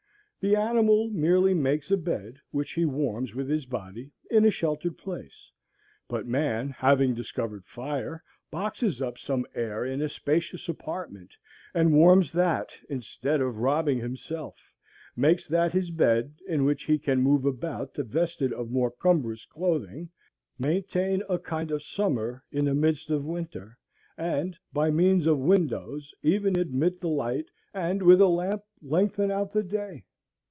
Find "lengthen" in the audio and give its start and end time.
28.81-29.29